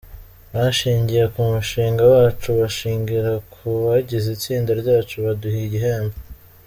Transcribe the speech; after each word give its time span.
Bashingiye 0.53 1.23
ku 1.33 1.39
mushinga 1.51 2.03
wacu, 2.13 2.49
bashingira 2.59 3.31
ku 3.53 3.63
bagize 3.85 4.27
itsinda 4.35 4.71
ryacu, 4.81 5.15
baduha 5.25 5.59
igihembo. 5.67 6.17